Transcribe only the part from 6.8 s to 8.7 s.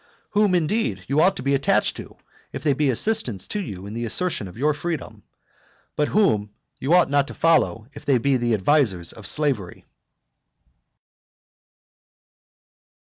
ought not to follow if they be the